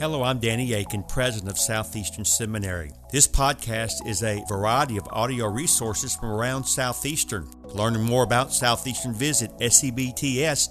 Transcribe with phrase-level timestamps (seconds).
[0.00, 2.92] Hello, I'm Danny Akin, president of Southeastern Seminary.
[3.10, 7.50] This podcast is a variety of audio resources from around Southeastern.
[7.64, 10.70] Learning more about Southeastern, visit sebts.edu.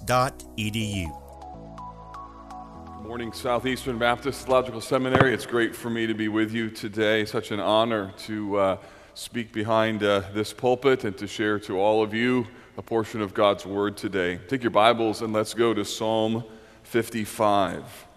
[2.96, 5.34] Good morning, Southeastern Baptist Theological Seminary.
[5.34, 7.26] It's great for me to be with you today.
[7.26, 8.78] Such an honor to uh,
[9.12, 12.46] speak behind uh, this pulpit and to share to all of you
[12.78, 14.40] a portion of God's Word today.
[14.48, 16.44] Take your Bibles and let's go to Psalm
[16.84, 18.07] 55.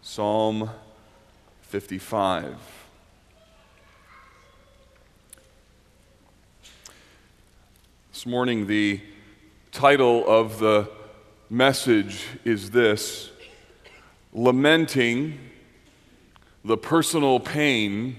[0.00, 0.70] Psalm
[1.62, 2.56] 55.
[8.12, 9.00] This morning, the
[9.72, 10.88] title of the
[11.50, 13.30] message is this
[14.32, 15.38] Lamenting
[16.64, 18.16] the Personal Pain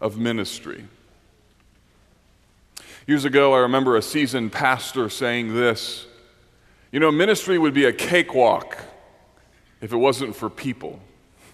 [0.00, 0.84] of Ministry.
[3.06, 6.06] Years ago, I remember a seasoned pastor saying this
[6.90, 8.76] You know, ministry would be a cakewalk
[9.80, 11.00] if it wasn't for people.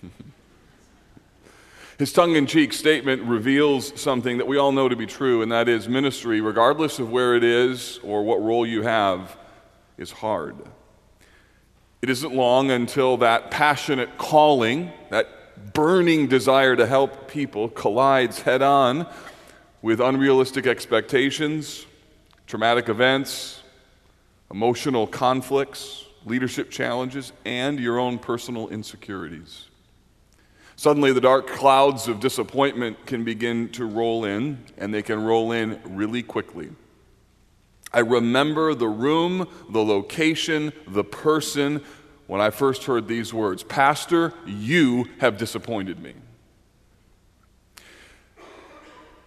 [1.98, 5.52] His tongue in cheek statement reveals something that we all know to be true, and
[5.52, 9.36] that is ministry, regardless of where it is or what role you have,
[9.98, 10.56] is hard.
[12.00, 18.62] It isn't long until that passionate calling, that burning desire to help people, collides head
[18.62, 19.06] on
[19.82, 21.86] with unrealistic expectations,
[22.46, 23.62] traumatic events,
[24.50, 29.66] emotional conflicts, leadership challenges, and your own personal insecurities.
[30.76, 35.52] Suddenly, the dark clouds of disappointment can begin to roll in, and they can roll
[35.52, 36.70] in really quickly.
[37.92, 41.82] I remember the room, the location, the person
[42.26, 46.14] when I first heard these words Pastor, you have disappointed me.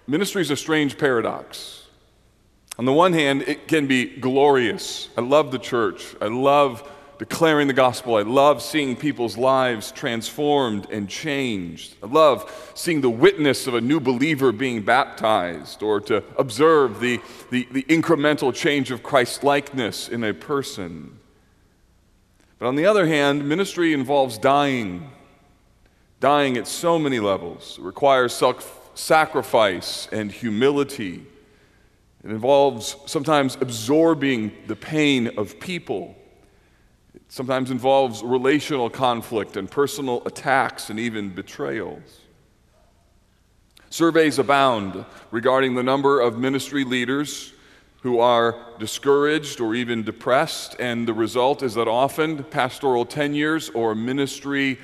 [0.08, 1.85] Ministry is a strange paradox.
[2.78, 5.10] On the one hand, it can be glorious.
[5.18, 6.16] I love the church.
[6.20, 8.16] I love declaring the gospel.
[8.16, 11.96] I love seeing people's lives transformed and changed.
[12.04, 17.22] I love seeing the witness of a new believer being baptized or to observe the,
[17.52, 21.20] the, the incremental change of Christ likeness in a person.
[22.60, 25.12] But on the other hand, ministry involves dying.
[26.20, 27.78] Dying at so many levels.
[27.78, 31.26] It requires self sacrifice and humility.
[32.26, 36.16] It involves sometimes absorbing the pain of people.
[37.14, 42.22] It sometimes involves relational conflict and personal attacks and even betrayals.
[43.92, 47.54] Surveys abound regarding the number of ministry leaders
[48.02, 53.94] who are discouraged or even depressed, and the result is that often pastoral tenures or
[53.94, 54.80] ministry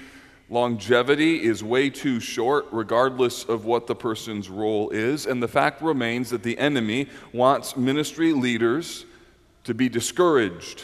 [0.52, 5.26] Longevity is way too short, regardless of what the person's role is.
[5.26, 9.06] And the fact remains that the enemy wants ministry leaders
[9.64, 10.84] to be discouraged.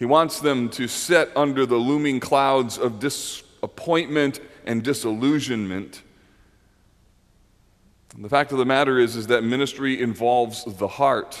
[0.00, 6.02] He wants them to sit under the looming clouds of disappointment and disillusionment.
[8.16, 11.38] And the fact of the matter is, is that ministry involves the heart.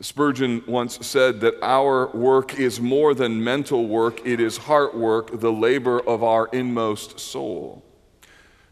[0.00, 5.40] Spurgeon once said that our work is more than mental work, it is heart work,
[5.40, 7.82] the labor of our inmost soul.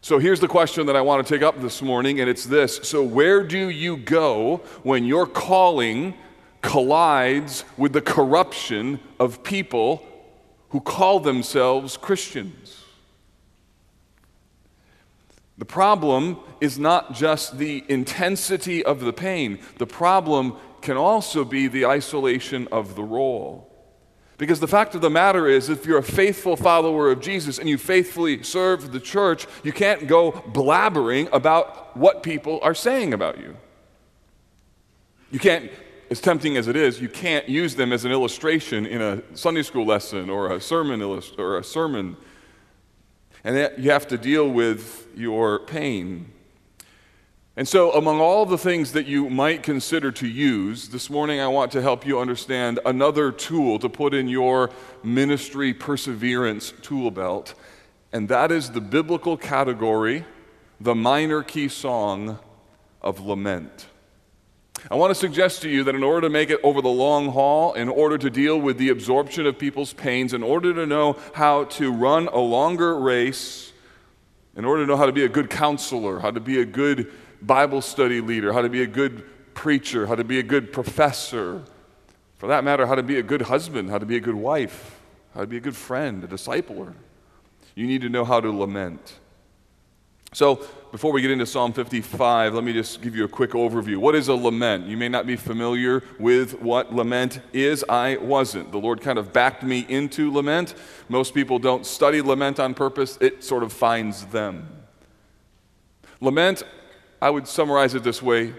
[0.01, 2.77] So here's the question that I want to take up this morning, and it's this
[2.83, 6.13] So, where do you go when your calling
[6.61, 10.05] collides with the corruption of people
[10.69, 12.83] who call themselves Christians?
[15.57, 21.67] The problem is not just the intensity of the pain, the problem can also be
[21.67, 23.69] the isolation of the role.
[24.37, 27.67] Because the fact of the matter is, if you're a faithful follower of Jesus and
[27.67, 33.39] you faithfully serve the church, you can't go blabbering about what people are saying about
[33.39, 33.57] you.
[35.31, 35.71] You can't,
[36.11, 39.63] as tempting as it is, you can't use them as an illustration in a Sunday
[39.63, 42.15] school lesson or a sermon illust- or a sermon.
[43.43, 46.31] And you have to deal with your pain.
[47.57, 51.47] And so, among all the things that you might consider to use, this morning I
[51.47, 54.71] want to help you understand another tool to put in your
[55.03, 57.53] ministry perseverance tool belt,
[58.11, 60.25] and that is the biblical category,
[60.81, 62.39] the minor key song
[63.01, 63.87] of lament.
[64.91, 67.29] I want to suggest to you that in order to make it over the long
[67.29, 71.17] haul, in order to deal with the absorption of people's pains, in order to know
[71.33, 73.71] how to run a longer race,
[74.57, 77.11] in order to know how to be a good counselor, how to be a good
[77.41, 79.23] Bible study leader, how to be a good
[79.53, 81.63] preacher, how to be a good professor,
[82.37, 84.99] for that matter, how to be a good husband, how to be a good wife,
[85.33, 86.93] how to be a good friend, a discipler.
[87.75, 89.19] You need to know how to lament.
[90.35, 93.97] So, before we get into Psalm 55, let me just give you a quick overview.
[93.97, 94.85] What is a lament?
[94.85, 97.85] You may not be familiar with what lament is.
[97.87, 98.73] I wasn't.
[98.73, 100.75] The Lord kind of backed me into lament.
[101.07, 104.67] Most people don't study lament on purpose, it sort of finds them.
[106.19, 106.63] Lament,
[107.21, 108.53] I would summarize it this way,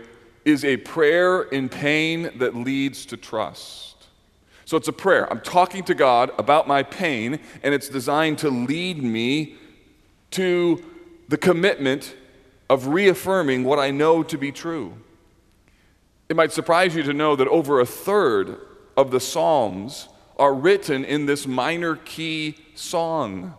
[0.44, 4.06] is a prayer in pain that leads to trust.
[4.64, 5.30] So it's a prayer.
[5.30, 9.56] I'm talking to God about my pain, and it's designed to lead me
[10.32, 10.84] to
[11.28, 12.14] the commitment
[12.68, 14.94] of reaffirming what I know to be true.
[16.28, 18.58] It might surprise you to know that over a third
[18.96, 23.54] of the Psalms are written in this minor key song.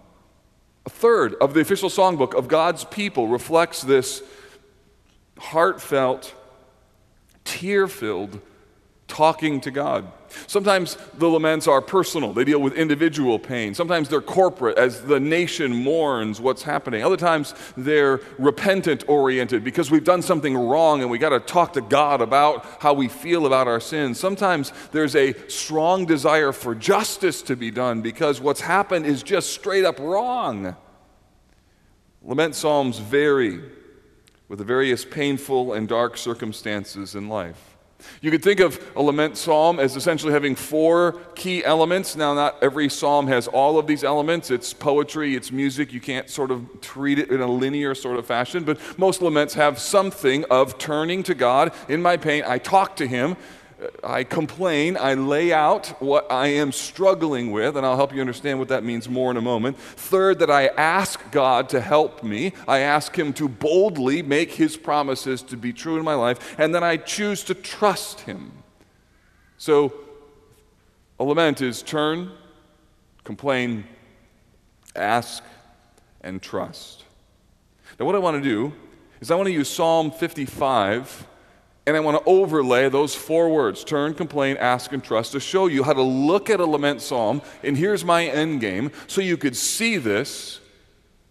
[0.85, 4.21] A third of the official songbook of God's people reflects this
[5.39, 6.33] heartfelt,
[7.43, 8.41] tear filled
[9.07, 10.11] talking to God.
[10.47, 13.73] Sometimes the laments are personal, they deal with individual pain.
[13.73, 17.03] Sometimes they're corporate as the nation mourns what's happening.
[17.03, 21.73] Other times they're repentant oriented because we've done something wrong and we got to talk
[21.73, 24.19] to God about how we feel about our sins.
[24.19, 29.53] Sometimes there's a strong desire for justice to be done because what's happened is just
[29.53, 30.75] straight up wrong.
[32.21, 33.61] Lament psalms vary
[34.49, 37.77] with the various painful and dark circumstances in life.
[38.21, 42.15] You could think of a lament psalm as essentially having four key elements.
[42.15, 44.51] Now, not every psalm has all of these elements.
[44.51, 45.91] It's poetry, it's music.
[45.91, 49.55] You can't sort of treat it in a linear sort of fashion, but most laments
[49.55, 51.73] have something of turning to God.
[51.89, 53.35] In my pain, I talk to Him.
[54.03, 58.57] I complain, I lay out what I am struggling with, and I'll help you understand
[58.57, 59.77] what that means more in a moment.
[59.77, 62.53] Third, that I ask God to help me.
[62.67, 66.73] I ask Him to boldly make His promises to be true in my life, and
[66.73, 68.51] then I choose to trust Him.
[69.59, 69.93] So,
[71.19, 72.31] a lament is turn,
[73.23, 73.83] complain,
[74.95, 75.43] ask,
[76.21, 77.03] and trust.
[77.99, 78.73] Now, what I want to do
[79.21, 81.27] is I want to use Psalm 55
[81.87, 85.67] and I want to overlay those four words turn, complain, ask, and trust to show
[85.67, 87.41] you how to look at a lament psalm.
[87.63, 90.59] And here's my end game so you could see this,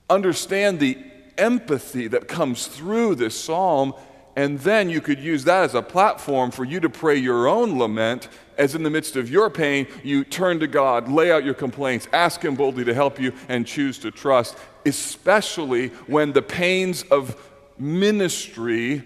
[0.08, 0.97] understand the
[1.37, 3.93] empathy that comes through this psalm,
[4.35, 7.79] and then you could use that as a platform for you to pray your own
[7.79, 11.52] lament as in the midst of your pain, you turn to God, lay out your
[11.52, 14.56] complaints, ask Him boldly to help you, and choose to trust,
[14.87, 17.37] especially when the pains of
[17.79, 19.05] ministry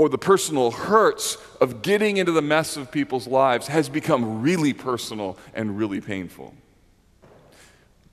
[0.00, 4.72] or the personal hurts of getting into the mess of people's lives has become really
[4.72, 6.54] personal and really painful.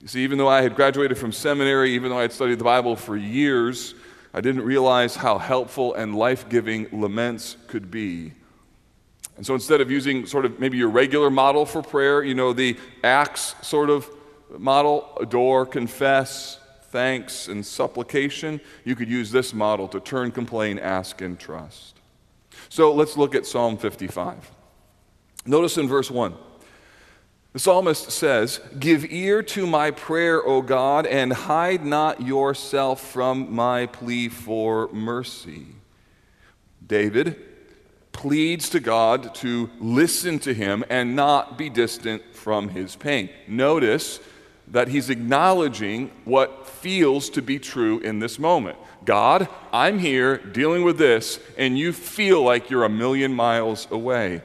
[0.01, 2.66] You see, even though I had graduated from seminary, even though I had studied the
[2.66, 3.95] Bible for years,
[4.34, 8.33] I didn't realize how helpful and life giving laments could be.
[9.38, 12.51] And so instead of using sort of maybe your regular model for prayer, you know,
[12.51, 14.10] the Acts sort of
[14.50, 21.22] model, adore, confess, thanks, and supplication, you could use this model to turn, complain, ask,
[21.22, 22.00] and trust.
[22.69, 24.51] So let's look at Psalm 55.
[25.45, 26.36] Notice in verse 1.
[27.54, 33.54] The psalmist says, Give ear to my prayer, O God, and hide not yourself from
[33.56, 35.68] my plea for mercy.
[36.86, 37.42] David
[38.12, 43.30] pleads to God to listen to him and not be distant from his pain.
[43.48, 44.19] Notice
[44.69, 48.78] that he's acknowledging what feels to be true in this moment.
[49.06, 54.42] God, I'm here dealing with this, and you feel like you're a million miles away.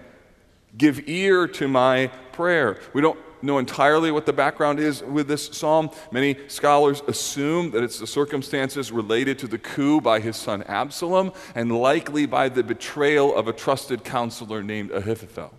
[0.76, 2.80] Give ear to my prayer.
[2.94, 5.90] We don't know entirely what the background is with this psalm.
[6.12, 11.32] Many scholars assume that it's the circumstances related to the coup by his son Absalom
[11.54, 15.52] and likely by the betrayal of a trusted counselor named Ahithophel.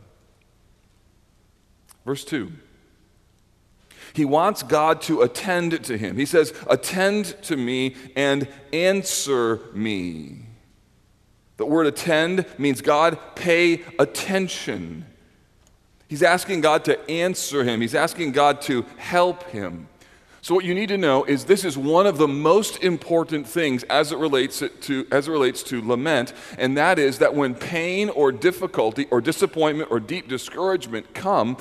[2.05, 2.51] Verse 2
[4.13, 6.17] he wants God to attend to him.
[6.17, 10.45] He says, Attend to me and answer me.
[11.57, 15.05] The word attend means God pay attention.
[16.07, 19.87] He's asking God to answer him, he's asking God to help him.
[20.43, 23.83] So, what you need to know is this is one of the most important things
[23.83, 28.09] as it relates to, as it relates to lament, and that is that when pain
[28.09, 31.55] or difficulty or disappointment or deep discouragement come,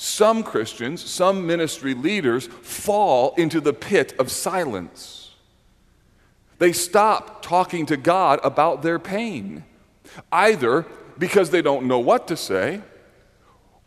[0.00, 5.32] some Christians, some ministry leaders fall into the pit of silence.
[6.58, 9.64] They stop talking to God about their pain,
[10.30, 10.86] either
[11.18, 12.80] because they don't know what to say,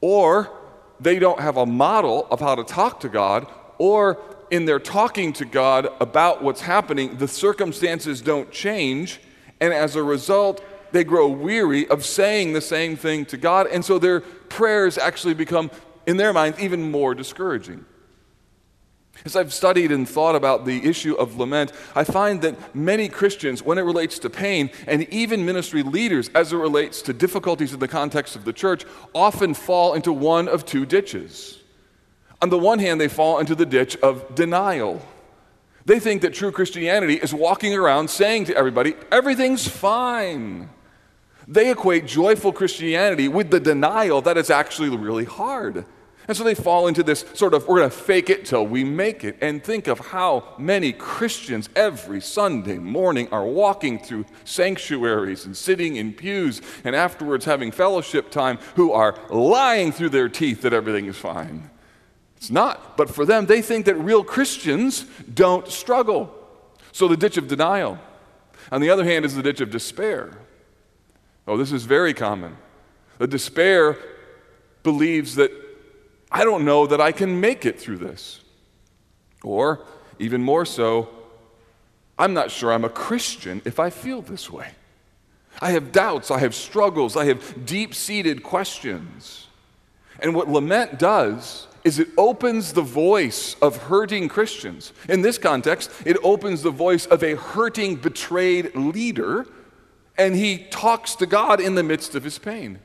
[0.01, 0.51] or
[0.99, 5.31] they don't have a model of how to talk to God, or in their talking
[5.31, 9.21] to God about what's happening, the circumstances don't change,
[9.61, 13.85] and as a result, they grow weary of saying the same thing to God, and
[13.85, 15.71] so their prayers actually become
[16.11, 17.85] in their minds, even more discouraging.
[19.23, 23.63] As I've studied and thought about the issue of lament, I find that many Christians,
[23.63, 27.79] when it relates to pain, and even ministry leaders as it relates to difficulties in
[27.79, 31.59] the context of the church, often fall into one of two ditches.
[32.41, 35.01] On the one hand, they fall into the ditch of denial.
[35.85, 40.69] They think that true Christianity is walking around saying to everybody, everything's fine.
[41.47, 45.85] They equate joyful Christianity with the denial that it's actually really hard.
[46.31, 48.85] And so they fall into this sort of, we're going to fake it till we
[48.85, 49.35] make it.
[49.41, 55.97] And think of how many Christians every Sunday morning are walking through sanctuaries and sitting
[55.97, 61.07] in pews and afterwards having fellowship time who are lying through their teeth that everything
[61.07, 61.69] is fine.
[62.37, 62.95] It's not.
[62.95, 66.33] But for them, they think that real Christians don't struggle.
[66.93, 67.99] So the ditch of denial.
[68.71, 70.37] On the other hand, is the ditch of despair.
[71.45, 72.55] Oh, this is very common.
[73.17, 73.97] The despair
[74.81, 75.51] believes that
[76.31, 78.41] I don't know that I can make it through this.
[79.43, 79.85] Or,
[80.19, 81.09] even more so,
[82.17, 84.69] I'm not sure I'm a Christian if I feel this way.
[85.59, 89.47] I have doubts, I have struggles, I have deep seated questions.
[90.19, 94.93] And what lament does is it opens the voice of hurting Christians.
[95.09, 99.47] In this context, it opens the voice of a hurting, betrayed leader,
[100.17, 102.79] and he talks to God in the midst of his pain.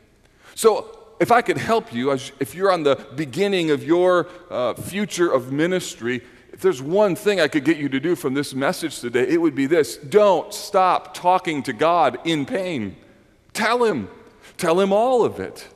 [0.55, 5.32] So, if I could help you, if you're on the beginning of your uh, future
[5.32, 9.00] of ministry, if there's one thing I could get you to do from this message
[9.00, 12.96] today, it would be this don't stop talking to God in pain.
[13.52, 14.08] Tell Him,
[14.56, 15.68] tell Him all of it.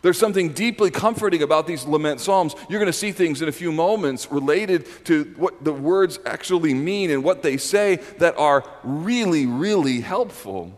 [0.00, 2.54] There's something deeply comforting about these lament psalms.
[2.68, 6.72] You're going to see things in a few moments related to what the words actually
[6.72, 10.77] mean and what they say that are really, really helpful.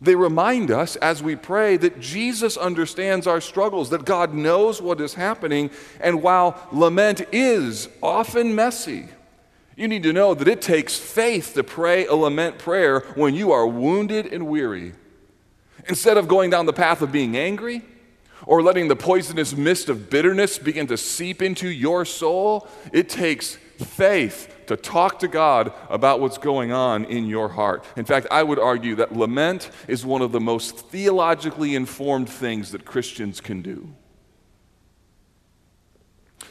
[0.00, 5.00] They remind us as we pray that Jesus understands our struggles, that God knows what
[5.00, 9.08] is happening, and while lament is often messy,
[9.76, 13.52] you need to know that it takes faith to pray a lament prayer when you
[13.52, 14.92] are wounded and weary.
[15.88, 17.82] Instead of going down the path of being angry,
[18.46, 23.56] or letting the poisonous mist of bitterness begin to seep into your soul, it takes
[23.78, 27.84] faith to talk to God about what's going on in your heart.
[27.96, 32.70] In fact, I would argue that lament is one of the most theologically informed things
[32.70, 33.92] that Christians can do.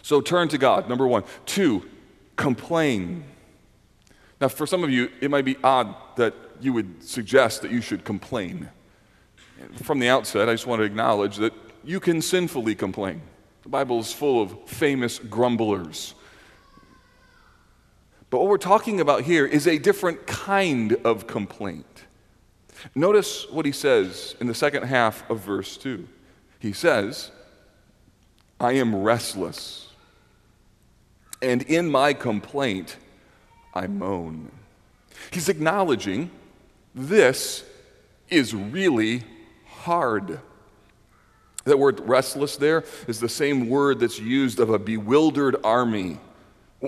[0.01, 1.23] So turn to God, number one.
[1.45, 1.85] Two,
[2.35, 3.23] complain.
[4.41, 7.79] Now, for some of you, it might be odd that you would suggest that you
[7.79, 8.67] should complain.
[9.83, 11.53] From the outset, I just want to acknowledge that
[11.85, 13.21] you can sinfully complain.
[13.63, 16.15] The Bible is full of famous grumblers
[18.29, 21.85] but what we're talking about here is a different kind of complaint.
[22.95, 26.07] Notice what he says in the second half of verse 2.
[26.59, 27.31] He says,
[28.59, 29.87] I am restless,
[31.41, 32.97] and in my complaint
[33.73, 34.51] I moan.
[35.31, 36.29] He's acknowledging
[36.93, 37.63] this
[38.29, 39.23] is really
[39.65, 40.39] hard.
[41.63, 46.19] That word restless there is the same word that's used of a bewildered army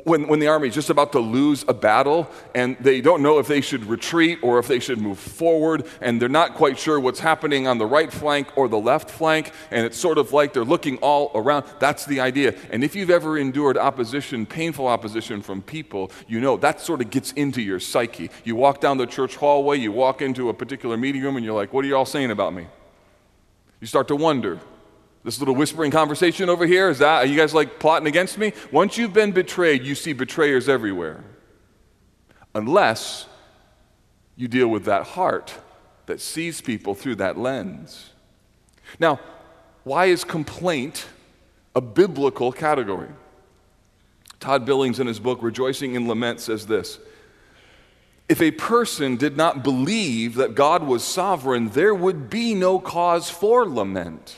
[0.06, 3.40] when, when the army is just about to lose a battle and they don't know
[3.40, 6.98] if they should retreat or if they should move forward, and they're not quite sure
[6.98, 10.54] what's happening on the right flank or the left flank, and it's sort of like
[10.54, 11.66] they're looking all around.
[11.80, 12.56] That's the idea.
[12.72, 17.10] And if you've ever endured opposition, painful opposition from people, you know that sort of
[17.10, 18.30] gets into your psyche.
[18.46, 21.56] You walk down the church hallway, you walk into a particular meeting room, and you're
[21.56, 22.68] like, What are you all saying about me?
[23.82, 24.62] You start to wonder
[25.24, 28.54] this little whispering conversation over here, is that, are you guys like plotting against me?
[28.72, 31.24] Once you've been betrayed, you see betrayers everywhere.
[32.56, 33.28] Unless
[34.36, 35.54] you deal with that heart
[36.08, 38.10] that sees people through that lens.
[39.00, 39.20] Now,
[39.84, 41.08] why is complaint
[41.75, 43.10] a biblical category?
[44.40, 47.00] Todd Billings, in his book Rejoicing in Lament, says this
[48.28, 53.30] If a person did not believe that God was sovereign, there would be no cause
[53.30, 54.36] for lament.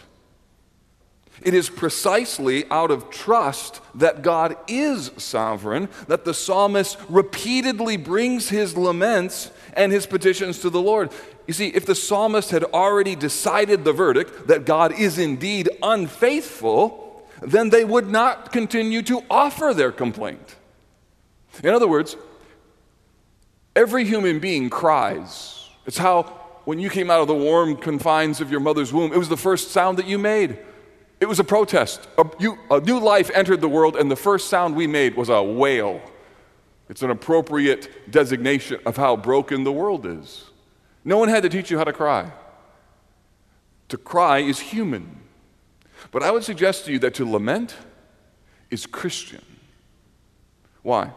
[1.43, 8.49] It is precisely out of trust that God is sovereign that the psalmist repeatedly brings
[8.49, 11.11] his laments and his petitions to the Lord.
[11.45, 17.27] You see, if the psalmist had already decided the verdict that God is indeed unfaithful,
[17.41, 20.55] then they would not continue to offer their complaint.
[21.61, 22.15] In other words,
[23.75, 25.69] every human being cries.
[25.85, 26.23] It's how,
[26.63, 29.35] when you came out of the warm confines of your mother's womb, it was the
[29.35, 30.57] first sound that you made.
[31.23, 32.05] It was a protest.
[32.17, 35.29] A, you, a, new life entered the world, and the first sound we made was
[35.29, 36.01] a wail.
[36.89, 40.49] It's an appropriate designation of how broken the world is.
[41.05, 42.29] No one had to teach you how to cry.
[43.87, 45.21] To cry is human.
[46.11, 47.73] But I would suggest to you that to lament
[48.69, 49.45] is Christian.
[50.81, 51.11] Why?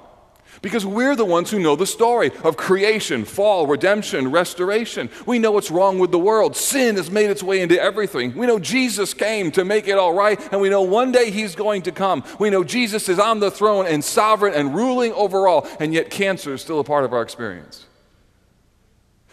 [0.63, 5.11] Because we're the ones who know the story of creation, fall, redemption, restoration.
[5.27, 6.57] We know what's wrong with the world.
[6.57, 8.35] Sin has made its way into everything.
[8.35, 11.55] We know Jesus came to make it all right, and we know one day he's
[11.55, 12.25] going to come.
[12.39, 16.11] We know Jesus is on the throne and sovereign and ruling over all, and yet
[16.11, 17.87] cancer is still a part of our experience.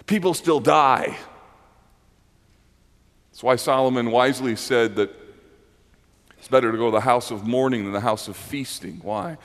[0.05, 1.17] People still die.
[3.31, 5.09] That's why Solomon wisely said that
[6.37, 8.99] it's better to go to the house of mourning than the house of feasting.
[9.01, 9.37] Why?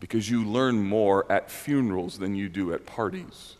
[0.00, 3.56] Because you learn more at funerals than you do at parties.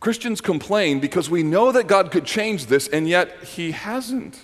[0.00, 4.40] Christians complain because we know that God could change this, and yet He hasn't.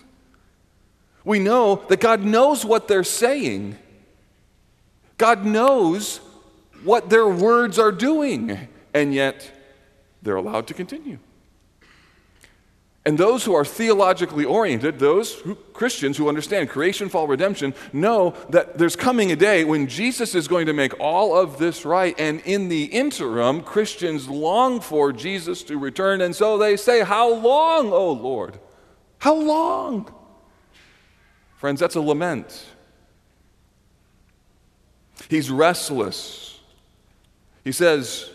[1.25, 3.77] We know that God knows what they're saying.
[5.19, 6.19] God knows
[6.83, 9.51] what their words are doing, and yet
[10.23, 11.19] they're allowed to continue.
[13.07, 18.35] And those who are theologically oriented, those who, Christians who understand creation, fall, redemption, know
[18.51, 22.15] that there's coming a day when Jesus is going to make all of this right.
[22.19, 26.21] And in the interim, Christians long for Jesus to return.
[26.21, 28.59] And so they say, How long, O Lord?
[29.19, 30.13] How long?
[31.57, 32.67] Friends, that's a lament.
[35.31, 36.61] He's restless.
[37.65, 38.31] He says,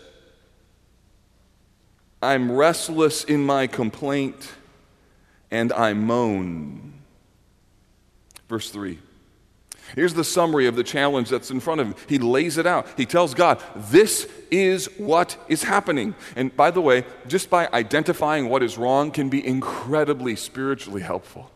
[2.20, 4.55] I'm restless in my complaint
[5.50, 6.94] and I moan.
[8.48, 8.98] Verse 3.
[9.94, 11.94] Here's the summary of the challenge that's in front of him.
[12.08, 12.88] He lays it out.
[12.96, 16.14] He tells God, This is what is happening.
[16.34, 21.50] And by the way, just by identifying what is wrong can be incredibly spiritually helpful.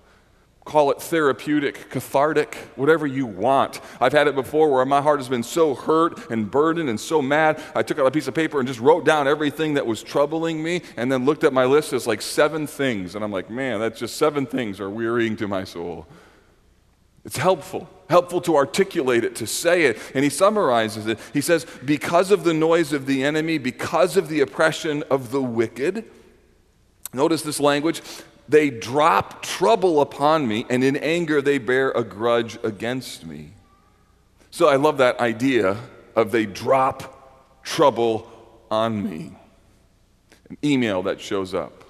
[0.65, 3.81] Call it therapeutic, cathartic, whatever you want.
[3.99, 7.23] I've had it before where my heart has been so hurt and burdened and so
[7.23, 7.63] mad.
[7.75, 10.63] I took out a piece of paper and just wrote down everything that was troubling
[10.63, 13.15] me and then looked at my list as like seven things.
[13.15, 16.07] And I'm like, man, that's just seven things are wearying to my soul.
[17.25, 19.99] It's helpful, helpful to articulate it, to say it.
[20.15, 21.19] And he summarizes it.
[21.33, 25.43] He says, because of the noise of the enemy, because of the oppression of the
[25.43, 26.05] wicked,
[27.13, 28.03] Notice this language.
[28.51, 33.53] They drop trouble upon me, and in anger they bear a grudge against me.
[34.51, 35.77] So I love that idea
[36.17, 38.29] of they drop trouble
[38.73, 39.37] on me.
[40.49, 41.85] An email that shows up,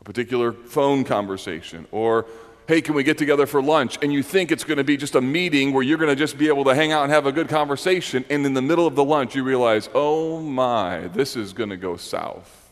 [0.00, 2.26] a particular phone conversation, or
[2.66, 3.96] hey, can we get together for lunch?
[4.02, 6.36] And you think it's going to be just a meeting where you're going to just
[6.36, 8.24] be able to hang out and have a good conversation.
[8.28, 11.76] And in the middle of the lunch, you realize, oh my, this is going to
[11.76, 12.63] go south.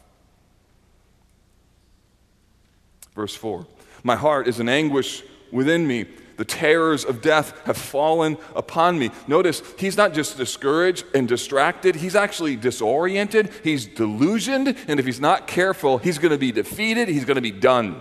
[3.15, 3.67] Verse 4
[4.03, 6.07] My heart is in anguish within me.
[6.39, 9.11] The terrors of death have fallen upon me.
[9.29, 15.21] Notice, he's not just discouraged and distracted, he's actually disoriented, he's delusioned, and if he's
[15.21, 18.01] not careful, he's going to be defeated, he's going to be done.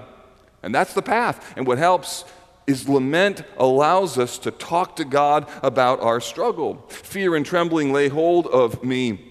[0.64, 1.54] And that's the path.
[1.56, 2.24] And what helps
[2.68, 6.86] is lament allows us to talk to God about our struggle.
[6.88, 9.31] Fear and trembling lay hold of me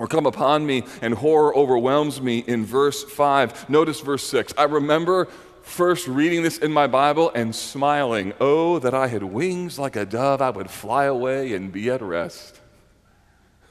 [0.00, 3.68] or come upon me and horror overwhelms me in verse 5.
[3.68, 4.54] Notice verse 6.
[4.56, 5.26] I remember
[5.60, 8.32] first reading this in my Bible and smiling.
[8.40, 12.00] Oh, that I had wings like a dove, I would fly away and be at
[12.00, 12.58] rest.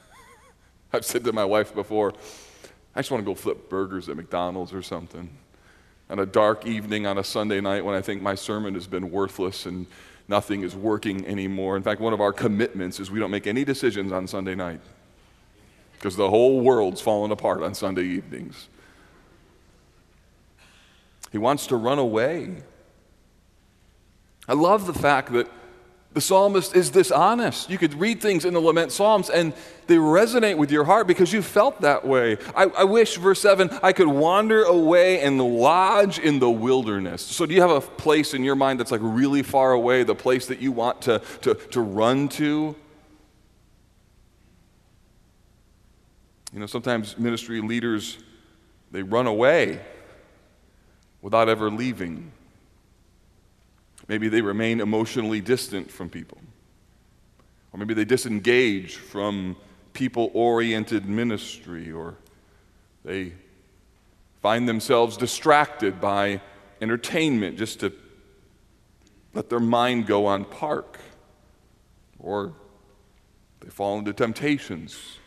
[0.92, 2.14] I've said to my wife before,
[2.94, 5.28] I just want to go flip burgers at McDonald's or something.
[6.10, 9.10] On a dark evening on a Sunday night when I think my sermon has been
[9.10, 9.84] worthless and
[10.28, 11.76] nothing is working anymore.
[11.76, 14.80] In fact, one of our commitments is we don't make any decisions on Sunday night
[16.00, 18.68] because the whole world's falling apart on Sunday evenings.
[21.30, 22.62] He wants to run away.
[24.48, 25.46] I love the fact that
[26.14, 27.68] the psalmist is this honest.
[27.68, 29.52] You could read things in the lament psalms and
[29.88, 32.38] they resonate with your heart because you felt that way.
[32.56, 37.20] I, I, wish, verse 7, I could wander away and lodge in the wilderness.
[37.20, 40.14] So, do you have a place in your mind that's like really far away, the
[40.14, 42.74] place that you want to, to, to run to?
[46.52, 48.18] You know, sometimes ministry leaders,
[48.90, 49.80] they run away
[51.22, 52.32] without ever leaving.
[54.08, 56.38] Maybe they remain emotionally distant from people.
[57.72, 59.56] Or maybe they disengage from
[59.92, 62.16] people oriented ministry, or
[63.04, 63.32] they
[64.42, 66.40] find themselves distracted by
[66.80, 67.92] entertainment just to
[69.34, 70.98] let their mind go on park.
[72.18, 72.54] Or
[73.60, 75.19] they fall into temptations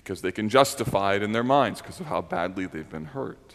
[0.00, 3.54] because they can justify it in their minds because of how badly they've been hurt.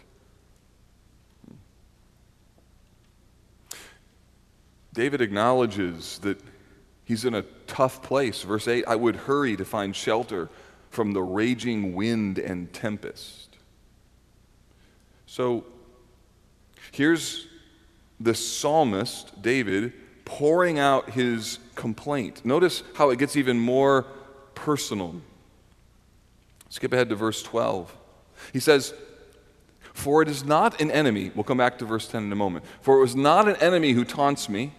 [4.93, 6.39] David acknowledges that
[7.03, 8.43] he's in a tough place.
[8.43, 10.49] Verse 8 I would hurry to find shelter
[10.91, 13.58] from the raging wind and tempest.
[15.25, 15.65] So
[16.91, 17.47] here's
[18.19, 19.93] the psalmist, David,
[20.25, 22.45] pouring out his complaint.
[22.45, 24.03] Notice how it gets even more
[24.53, 25.21] personal.
[26.75, 27.95] Skip ahead to verse 12.
[28.51, 28.93] He says,
[29.93, 32.65] For it is not an enemy, we'll come back to verse 10 in a moment.
[32.81, 34.73] For it was not an enemy who taunts me,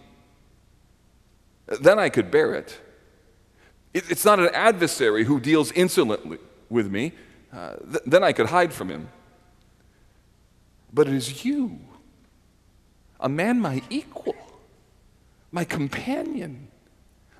[1.80, 2.78] then I could bear it.
[3.94, 6.36] It's not an adversary who deals insolently
[6.68, 7.12] with me,
[7.50, 9.08] uh, th- then I could hide from him.
[10.92, 11.78] But it is you,
[13.18, 14.36] a man my equal,
[15.50, 16.68] my companion,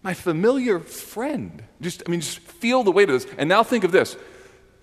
[0.02, 1.62] my familiar friend.
[1.82, 3.30] Just, I mean, just feel the weight of this.
[3.36, 4.16] And now think of this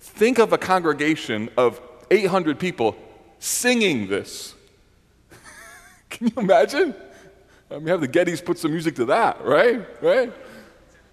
[0.04, 2.96] think of a congregation of 800 people
[3.40, 4.54] singing this.
[6.10, 6.94] Can you imagine?
[7.72, 9.88] I mean, have the Gettys put some music to that, right?
[10.04, 10.32] Right?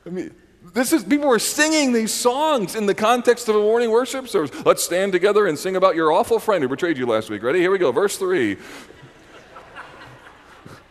[0.04, 0.34] I mean,
[0.74, 4.50] this is people were singing these songs in the context of a morning worship service.
[4.66, 7.42] Let's stand together and sing about your awful friend who betrayed you last week.
[7.44, 7.60] Ready?
[7.60, 7.92] Here we go.
[7.92, 8.56] Verse 3.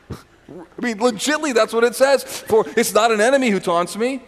[0.11, 2.23] I mean, legitimately, that's what it says.
[2.23, 4.23] For it's not an enemy who taunts me.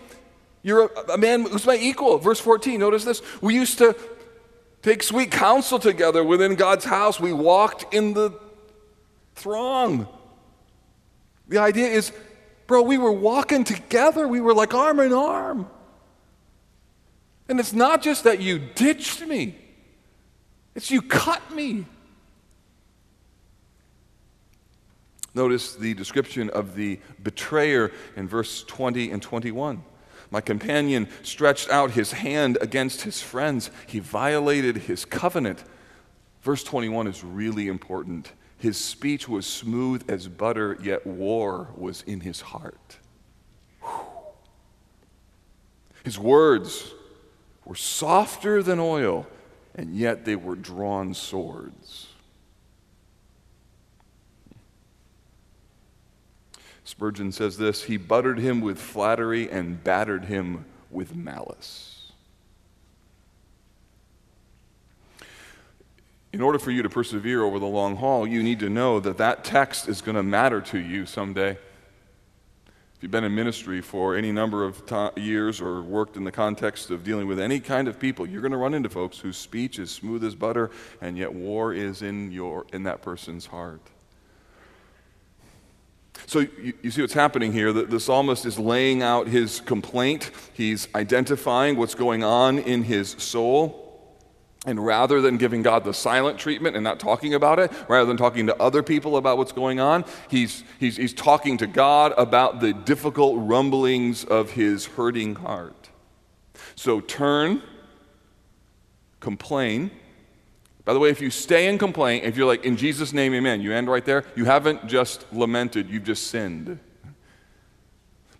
[0.63, 2.17] You're a, a man who's my equal.
[2.17, 3.21] Verse 14, notice this.
[3.41, 3.95] We used to
[4.81, 7.19] take sweet counsel together within God's house.
[7.19, 8.31] We walked in the
[9.35, 10.07] throng.
[11.47, 12.11] The idea is,
[12.67, 14.27] bro, we were walking together.
[14.27, 15.67] We were like arm in arm.
[17.49, 19.55] And it's not just that you ditched me,
[20.73, 21.85] it's you cut me.
[25.33, 29.81] Notice the description of the betrayer in verse 20 and 21.
[30.31, 33.69] My companion stretched out his hand against his friends.
[33.85, 35.63] He violated his covenant.
[36.41, 38.31] Verse 21 is really important.
[38.57, 42.97] His speech was smooth as butter, yet war was in his heart.
[46.03, 46.93] His words
[47.65, 49.27] were softer than oil,
[49.75, 52.07] and yet they were drawn swords.
[57.01, 62.11] Spurgeon says this He buttered him with flattery and battered him with malice.
[66.31, 69.17] In order for you to persevere over the long haul, you need to know that
[69.17, 71.53] that text is going to matter to you someday.
[71.53, 74.83] If you've been in ministry for any number of
[75.17, 78.51] years or worked in the context of dealing with any kind of people, you're going
[78.51, 80.69] to run into folks whose speech is smooth as butter,
[81.01, 83.81] and yet war is in, your, in that person's heart.
[86.25, 87.73] So you, you, see what's happening here.
[87.73, 93.11] The, the psalmist is laying out his complaint, he's identifying what's going on in his
[93.11, 93.81] soul.
[94.67, 98.17] And rather than giving God the silent treatment and not talking about it, rather than
[98.17, 102.59] talking to other people about what's going on, he's, he's, he's talking to God about
[102.59, 105.89] the difficult rumblings of his hurting heart.
[106.75, 107.63] So turn,
[109.19, 109.89] complain,
[110.83, 113.61] by the way, if you stay in complaint, if you're like, in Jesus' name, amen,
[113.61, 116.79] you end right there, you haven't just lamented, you've just sinned.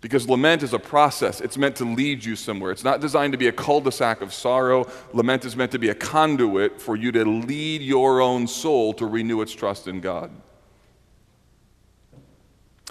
[0.00, 1.40] Because lament is a process.
[1.40, 2.72] It's meant to lead you somewhere.
[2.72, 4.90] It's not designed to be a cul de sac of sorrow.
[5.12, 9.06] Lament is meant to be a conduit for you to lead your own soul to
[9.06, 10.32] renew its trust in God.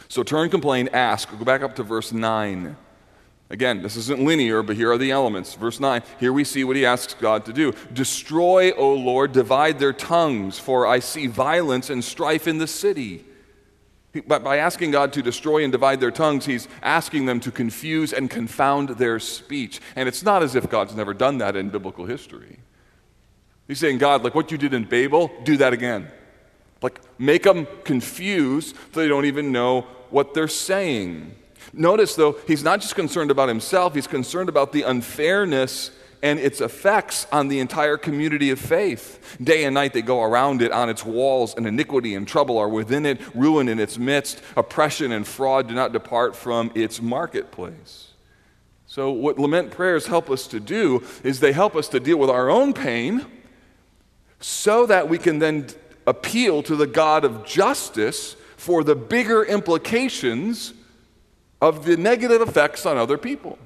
[0.08, 1.30] So turn, complain, ask.
[1.38, 2.78] Go back up to verse 9.
[3.52, 5.56] Again, this isn't linear, but here are the elements.
[5.56, 9.78] Verse 9, here we see what he asks God to do Destroy, O Lord, divide
[9.78, 13.26] their tongues, for I see violence and strife in the city.
[14.26, 18.14] But by asking God to destroy and divide their tongues, he's asking them to confuse
[18.14, 19.82] and confound their speech.
[19.98, 22.60] And it's not as if God's never done that in biblical history.
[23.68, 26.10] He's saying, God, like what you did in Babel, do that again.
[26.82, 31.36] Like, make them confused so they don't even know what they're saying.
[31.74, 35.92] Notice, though, he's not just concerned about himself, he's concerned about the unfairness
[36.24, 39.38] and its effects on the entire community of faith.
[39.42, 42.70] Day and night they go around it on its walls, and iniquity and trouble are
[42.70, 48.10] within it, ruin in its midst, oppression and fraud do not depart from its marketplace.
[48.86, 52.30] So, what lament prayers help us to do is they help us to deal with
[52.30, 53.26] our own pain
[54.42, 55.68] so that we can then
[56.06, 60.74] appeal to the God of justice for the bigger implications
[61.62, 63.58] of the negative effects on other people.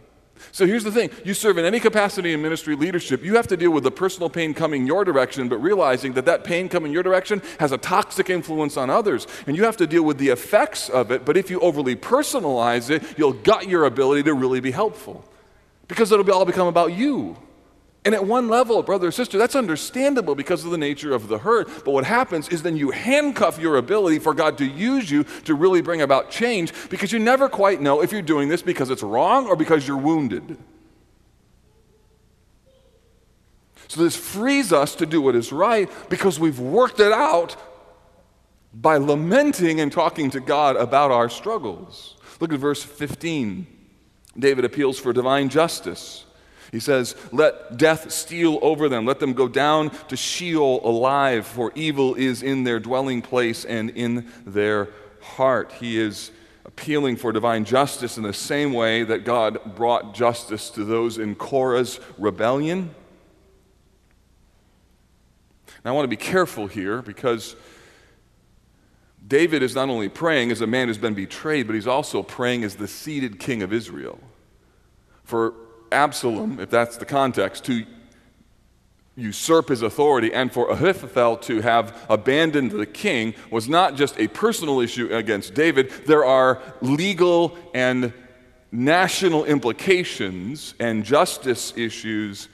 [0.52, 3.58] So here's the thing you serve in any capacity in ministry leadership, you have to
[3.58, 7.04] deal with the personal pain coming your direction, but realizing that that pain coming your
[7.04, 9.28] direction has a toxic influence on others.
[9.48, 12.90] And you have to deal with the effects of it, but if you overly personalize
[12.90, 15.24] it, you'll gut your ability to really be helpful.
[15.88, 17.38] Because it'll all become about you.
[18.06, 21.40] And at one level, brother or sister, that's understandable because of the nature of the
[21.40, 21.68] hurt.
[21.84, 25.56] But what happens is then you handcuff your ability for God to use you to
[25.56, 29.02] really bring about change because you never quite know if you're doing this because it's
[29.02, 30.56] wrong or because you're wounded.
[33.88, 37.56] So this frees us to do what is right because we've worked it out
[38.72, 42.18] by lamenting and talking to God about our struggles.
[42.40, 43.66] Look at verse 15.
[44.38, 46.25] David appeals for divine justice.
[46.76, 49.06] He says, Let death steal over them.
[49.06, 53.92] Let them go down to Sheol alive, for evil is in their dwelling place and
[53.92, 54.90] in their
[55.22, 55.72] heart.
[55.80, 56.32] He is
[56.66, 61.36] appealing for divine justice in the same way that God brought justice to those in
[61.36, 62.94] Korah's rebellion.
[65.86, 67.56] Now, I want to be careful here because
[69.26, 72.66] David is not only praying as a man who's been betrayed, but he's also praying
[72.66, 74.20] as the seated king of Israel.
[75.24, 75.54] For
[75.92, 77.86] Absalom, if that's the context, to
[79.16, 84.28] usurp his authority and for Ahithophel to have abandoned the king was not just a
[84.28, 85.90] personal issue against David.
[86.06, 88.12] There are legal and
[88.72, 92.50] national implications and justice issues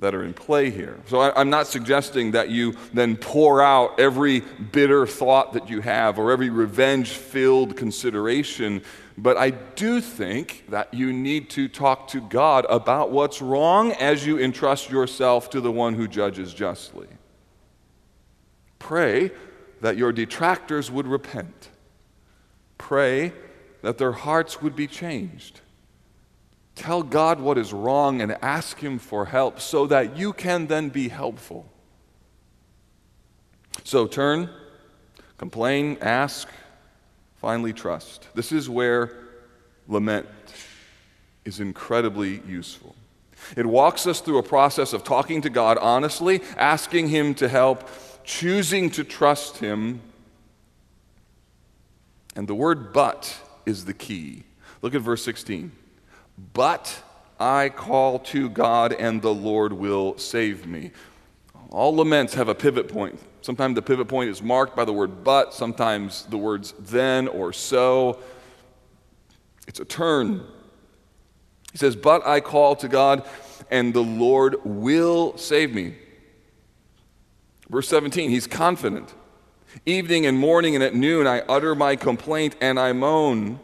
[0.00, 0.98] that are in play here.
[1.06, 5.82] So I, am not suggesting that you then pour out every bitter thought that you
[5.82, 8.82] have or every revenge filled consideration,
[9.22, 14.26] but I do think that you need to talk to God about what's wrong as
[14.26, 17.08] you entrust yourself to the one who judges justly.
[18.78, 19.30] Pray
[19.82, 21.68] that your detractors would repent.
[22.78, 23.34] Pray
[23.82, 25.60] that their hearts would be changed.
[26.74, 30.88] Tell God what is wrong and ask Him for help so that you can then
[30.88, 31.70] be helpful.
[33.84, 34.48] So turn,
[35.36, 36.48] complain, ask,
[37.40, 38.28] finally trust.
[38.34, 39.12] This is where
[39.88, 40.26] lament
[41.44, 42.94] is incredibly useful.
[43.56, 47.88] It walks us through a process of talking to God honestly, asking Him to help,
[48.24, 50.02] choosing to trust Him.
[52.36, 54.44] And the word but is the key.
[54.82, 55.72] Look at verse 16.
[56.52, 57.02] But
[57.38, 60.90] I call to God, and the Lord will save me.
[61.70, 63.18] All laments have a pivot point.
[63.42, 67.52] Sometimes the pivot point is marked by the word but, sometimes the words then or
[67.52, 68.18] so.
[69.66, 70.44] It's a turn.
[71.72, 73.26] He says, But I call to God,
[73.70, 75.94] and the Lord will save me.
[77.68, 79.14] Verse 17, he's confident.
[79.86, 83.60] Evening and morning and at noon I utter my complaint and I moan,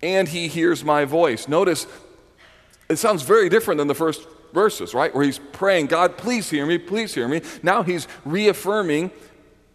[0.00, 1.48] and he hears my voice.
[1.48, 1.86] Notice
[2.88, 5.14] it sounds very different than the first verses, right?
[5.14, 7.42] Where he's praying, God, please hear me, please hear me.
[7.62, 9.10] Now he's reaffirming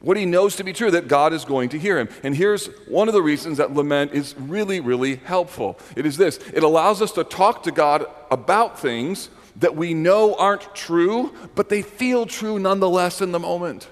[0.03, 2.09] what he knows to be true that God is going to hear him.
[2.23, 6.37] And here's one of the reasons that lament is really, really helpful it is this
[6.53, 11.69] it allows us to talk to God about things that we know aren't true, but
[11.69, 13.87] they feel true nonetheless in the moment.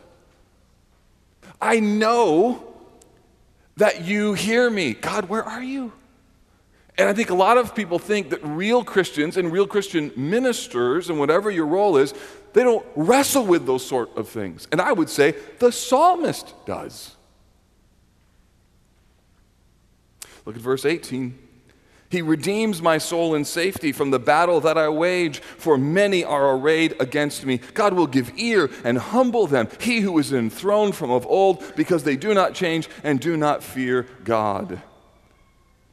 [1.61, 2.73] I know
[3.77, 4.93] that you hear me.
[4.93, 5.93] God, where are you?
[7.01, 11.09] And I think a lot of people think that real Christians and real Christian ministers,
[11.09, 12.13] and whatever your role is,
[12.53, 14.67] they don't wrestle with those sort of things.
[14.71, 17.15] And I would say the psalmist does.
[20.45, 21.39] Look at verse 18.
[22.11, 26.55] He redeems my soul in safety from the battle that I wage, for many are
[26.55, 27.61] arrayed against me.
[27.73, 32.03] God will give ear and humble them, he who is enthroned from of old, because
[32.03, 34.83] they do not change and do not fear God.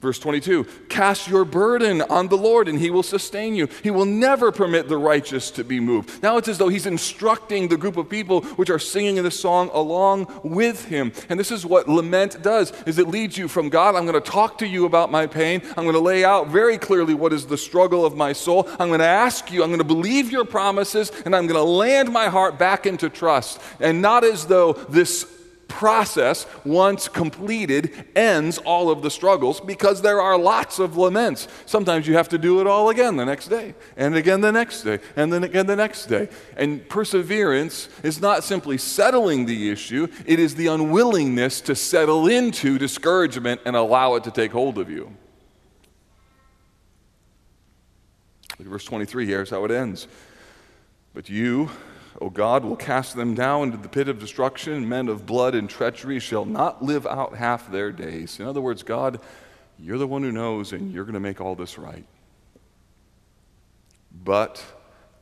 [0.01, 3.69] Verse 22 Cast your burden on the Lord, and he will sustain you.
[3.83, 6.23] He will never permit the righteous to be moved.
[6.23, 9.39] Now it's as though he's instructing the group of people which are singing in this
[9.39, 11.13] song along with him.
[11.29, 14.31] And this is what lament does is it leads you from God, I'm going to
[14.31, 15.63] talk to you about my pain.
[15.77, 18.69] I'm going to lay out very clearly what is the struggle of my soul.
[18.79, 21.63] I'm going to ask you, I'm going to believe your promises, and I'm going to
[21.63, 23.61] land my heart back into trust.
[23.81, 25.38] And not as though this
[25.79, 31.47] process, once completed, ends all of the struggles because there are lots of laments.
[31.67, 34.83] Sometimes you have to do it all again the next day, and again the next
[34.83, 36.29] day, and then again the next day.
[36.57, 42.77] And perseverance is not simply settling the issue, it is the unwillingness to settle into
[42.77, 45.05] discouragement and allow it to take hold of you.
[48.59, 50.09] Look at verse 23 here's how it ends.
[51.15, 51.71] But you,
[52.21, 54.89] O God, will cast them down into the pit of destruction.
[54.89, 58.41] Men of blood and treachery shall not live out half their days.
[58.41, 59.21] In other words, God,
[59.79, 62.05] you're the one who knows, and you're going to make all this right.
[64.25, 64.63] But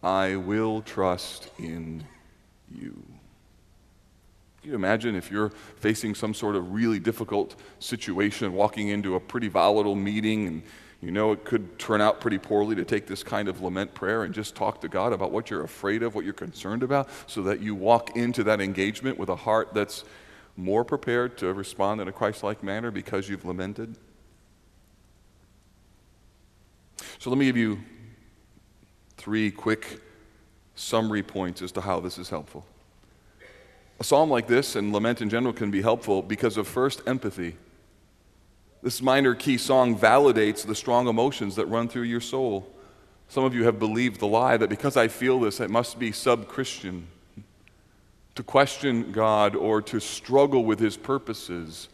[0.03, 2.05] I will trust in
[2.73, 3.03] you.
[4.63, 9.21] Can you imagine if you're facing some sort of really difficult situation, walking into a
[9.21, 10.63] pretty volatile meeting, and
[11.03, 14.23] you know, it could turn out pretty poorly to take this kind of lament prayer
[14.23, 17.43] and just talk to God about what you're afraid of, what you're concerned about, so
[17.43, 20.05] that you walk into that engagement with a heart that's
[20.57, 23.97] more prepared to respond in a Christ like manner because you've lamented.
[27.19, 27.79] So let me give you
[29.19, 30.01] three quick
[30.75, 32.65] summary points as to how this is helpful.
[33.99, 37.57] A psalm like this and lament in general can be helpful because of first empathy.
[38.87, 42.73] This minor key song validates the strong emotions that run through your soul.
[43.27, 46.13] Some of you have believed the lie that because I feel this, I must be
[46.13, 47.09] sub Christian.
[48.37, 51.89] To question God or to struggle with his purposes.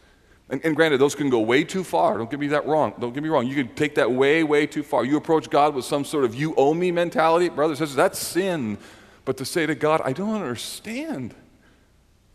[0.51, 2.19] And, and, granted, those can go way too far.
[2.19, 2.93] Don't get me that wrong.
[2.99, 3.47] Don't get me wrong.
[3.47, 5.03] You can take that way, way too far.
[5.03, 8.77] You approach God with some sort of you owe me mentality, brothers sisters, that's sin.
[9.25, 11.33] But to say to God, I don't understand.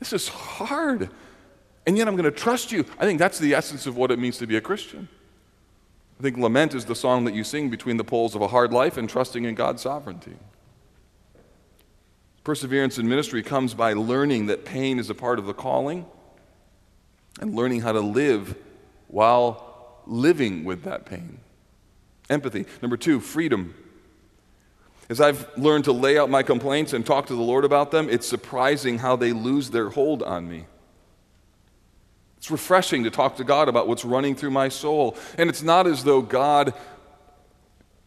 [0.00, 1.10] This is hard.
[1.88, 2.84] And yet I'm going to trust you.
[2.98, 5.08] I think that's the essence of what it means to be a Christian.
[6.20, 8.74] I think lament is the song that you sing between the poles of a hard
[8.74, 10.36] life and trusting in God's sovereignty.
[12.44, 16.04] Perseverance in ministry comes by learning that pain is a part of the calling
[17.40, 18.54] and learning how to live
[19.06, 21.40] while living with that pain.
[22.28, 22.66] Empathy.
[22.82, 23.74] Number two, freedom.
[25.08, 28.10] As I've learned to lay out my complaints and talk to the Lord about them,
[28.10, 30.66] it's surprising how they lose their hold on me.
[32.38, 35.16] It's refreshing to talk to God about what's running through my soul.
[35.36, 36.72] And it's not as though God,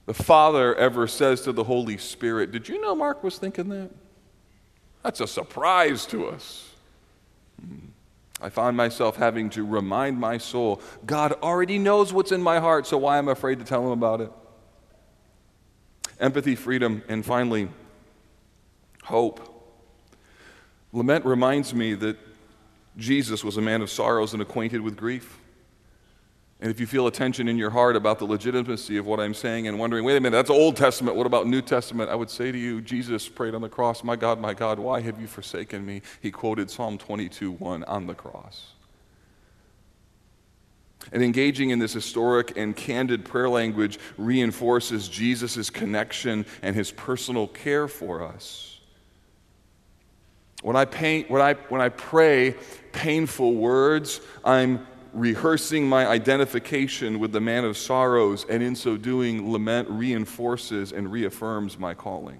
[0.05, 3.91] the Father, ever says to the Holy Spirit, Did you know Mark was thinking that?
[5.03, 6.69] That's a surprise to us.
[7.59, 7.87] Hmm.
[8.43, 12.87] I find myself having to remind my soul God already knows what's in my heart,
[12.87, 14.31] so why am I afraid to tell him about it?
[16.21, 17.67] empathy, freedom, and finally,
[19.03, 19.47] hope.
[20.93, 22.17] Lament reminds me that
[22.97, 25.37] Jesus was a man of sorrows and acquainted with grief.
[26.61, 29.33] And if you feel a tension in your heart about the legitimacy of what I'm
[29.33, 32.11] saying and wondering, wait a minute, that's Old Testament, what about New Testament?
[32.11, 35.01] I would say to you, Jesus prayed on the cross, My God, my God, why
[35.01, 36.03] have you forsaken me?
[36.21, 38.73] He quoted Psalm 22 1 on the cross.
[41.11, 47.47] And engaging in this historic and candid prayer language reinforces Jesus' connection and his personal
[47.47, 48.70] care for us.
[50.61, 52.55] When I, paint, when, I, when I pray
[52.91, 59.51] painful words, I'm rehearsing my identification with the man of sorrows, and in so doing,
[59.51, 62.39] lament reinforces and reaffirms my calling.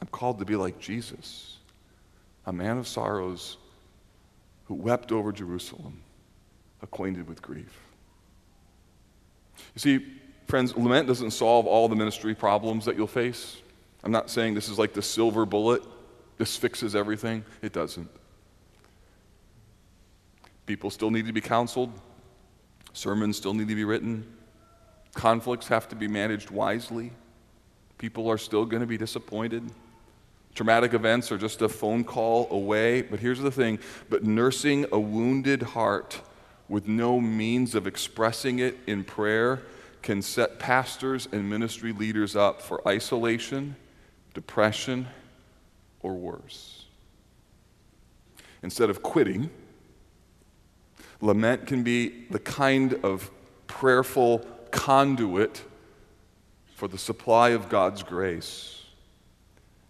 [0.00, 1.58] I'm called to be like Jesus,
[2.46, 3.58] a man of sorrows
[4.64, 6.02] who wept over Jerusalem
[6.80, 7.78] acquainted with grief.
[9.74, 10.06] You see,
[10.46, 13.58] friends, lament doesn't solve all the ministry problems that you'll face.
[14.02, 15.84] I'm not saying this is like the silver bullet,
[16.42, 17.44] this fixes everything.
[17.62, 18.10] It doesn't.
[20.66, 21.92] People still need to be counseled,
[22.92, 24.26] sermons still need to be written,
[25.14, 27.12] conflicts have to be managed wisely.
[27.96, 29.62] People are still going to be disappointed.
[30.56, 33.02] Traumatic events are just a phone call away.
[33.02, 33.78] But here's the thing
[34.10, 36.22] but nursing a wounded heart
[36.68, 39.62] with no means of expressing it in prayer
[40.02, 43.76] can set pastors and ministry leaders up for isolation,
[44.34, 45.06] depression,
[46.02, 46.86] or worse.
[48.62, 49.50] Instead of quitting,
[51.20, 53.30] lament can be the kind of
[53.66, 54.38] prayerful
[54.70, 55.62] conduit
[56.74, 58.84] for the supply of God's grace.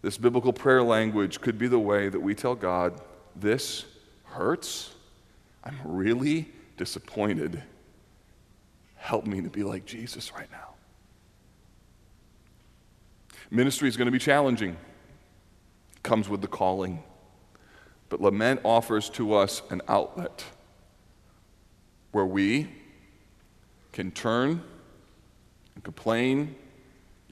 [0.02, 3.00] This biblical prayer language could be the way that we tell God,
[3.36, 3.84] This
[4.24, 4.92] hurts.
[5.64, 7.62] I'm really disappointed.
[8.96, 10.74] Help me to be like Jesus right now.
[13.50, 14.76] Ministry is going to be challenging,
[16.02, 17.02] comes with the calling.
[18.08, 20.44] But lament offers to us an outlet
[22.10, 22.68] where we
[23.92, 24.62] can turn
[25.74, 26.54] and complain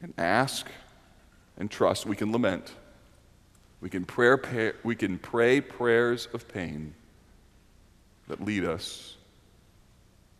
[0.02, 0.66] and ask
[1.58, 2.06] and trust.
[2.06, 2.72] We can lament.
[3.80, 6.94] We can, pray, we can pray prayers of pain
[8.28, 9.16] that lead us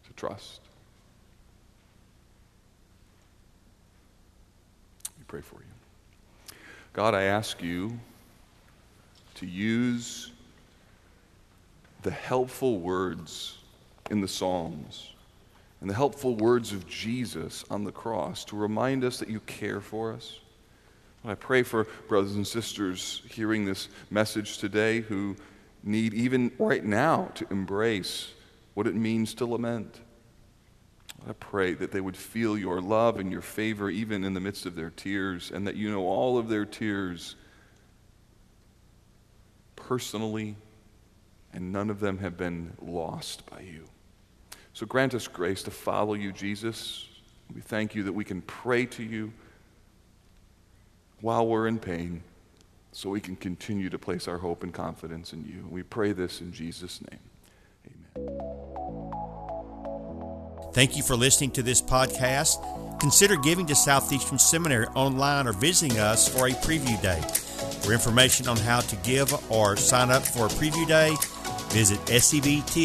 [0.06, 0.60] to trust.
[5.18, 6.56] We pray for you.
[6.92, 7.98] God, I ask you
[9.40, 10.32] to use
[12.02, 13.56] the helpful words
[14.10, 15.14] in the Psalms
[15.80, 19.80] and the helpful words of Jesus on the cross to remind us that you care
[19.80, 20.40] for us.
[21.24, 25.36] I pray for brothers and sisters hearing this message today who
[25.82, 28.32] need, even right now, to embrace
[28.74, 30.00] what it means to lament.
[31.26, 34.66] I pray that they would feel your love and your favor even in the midst
[34.66, 37.36] of their tears, and that you know all of their tears
[39.90, 40.54] personally,
[41.52, 43.82] and none of them have been lost by you.
[44.72, 47.08] So grant us grace to follow you, Jesus.
[47.52, 49.32] We thank you that we can pray to you
[51.22, 52.22] while we're in pain
[52.92, 55.66] so we can continue to place our hope and confidence in you.
[55.68, 57.18] We pray this in Jesus' name.
[58.16, 58.38] Amen.
[60.72, 63.00] Thank you for listening to this podcast.
[63.00, 67.20] Consider giving to Southeastern Seminary online or visiting us for a preview day.
[67.82, 71.14] For information on how to give or sign up for a preview day,
[71.70, 72.80] visit sebts.edu.